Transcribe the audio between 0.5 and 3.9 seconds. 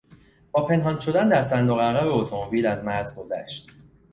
با پنهان شدن در صندوق عقب اتومبیل از مرز گذشت.